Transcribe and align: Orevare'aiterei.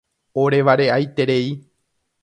Orevare'aiterei. 0.43 1.47